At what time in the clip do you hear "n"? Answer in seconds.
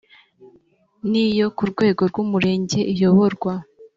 1.09-1.11